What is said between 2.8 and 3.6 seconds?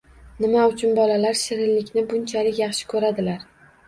ko‘radilar?